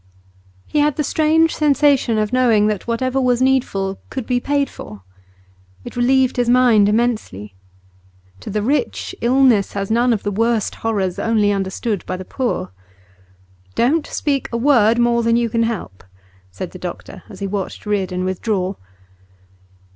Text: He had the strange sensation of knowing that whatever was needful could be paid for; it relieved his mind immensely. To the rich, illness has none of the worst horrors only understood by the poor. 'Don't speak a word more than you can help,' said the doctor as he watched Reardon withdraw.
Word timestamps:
He 0.65 0.79
had 0.79 0.95
the 0.95 1.03
strange 1.03 1.53
sensation 1.55 2.17
of 2.17 2.33
knowing 2.33 2.65
that 2.65 2.87
whatever 2.87 3.21
was 3.21 3.39
needful 3.39 3.99
could 4.09 4.25
be 4.25 4.39
paid 4.39 4.67
for; 4.67 5.03
it 5.85 5.95
relieved 5.95 6.37
his 6.37 6.49
mind 6.49 6.89
immensely. 6.89 7.53
To 8.39 8.49
the 8.49 8.63
rich, 8.63 9.13
illness 9.21 9.73
has 9.73 9.91
none 9.91 10.11
of 10.11 10.23
the 10.23 10.31
worst 10.31 10.73
horrors 10.73 11.19
only 11.19 11.51
understood 11.51 12.03
by 12.07 12.17
the 12.17 12.25
poor. 12.25 12.71
'Don't 13.75 14.07
speak 14.07 14.49
a 14.51 14.57
word 14.57 14.97
more 14.97 15.21
than 15.21 15.35
you 15.35 15.51
can 15.51 15.61
help,' 15.61 16.03
said 16.49 16.71
the 16.71 16.79
doctor 16.79 17.21
as 17.29 17.39
he 17.39 17.45
watched 17.45 17.85
Reardon 17.85 18.25
withdraw. 18.25 18.73